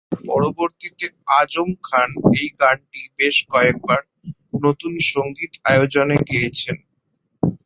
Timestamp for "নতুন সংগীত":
4.65-5.53